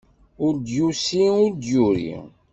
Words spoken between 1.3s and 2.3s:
ur d-yuri.